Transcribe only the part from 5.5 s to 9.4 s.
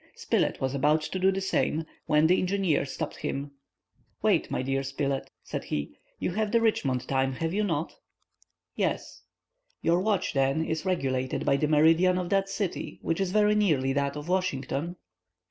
he. "You have the Richmond time, have you not?" "Yes."